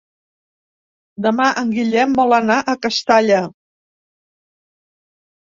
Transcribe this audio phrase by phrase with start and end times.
[1.25, 3.39] Demà en Guillem vol anar a Castalla.